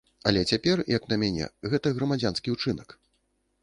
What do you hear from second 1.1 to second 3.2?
на мяне, гэта грамадзянскі ўчынак.